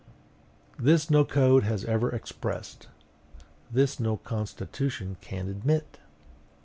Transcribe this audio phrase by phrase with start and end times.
[0.79, 2.87] This no code has ever expressed;
[3.69, 5.99] this no constitution can admit!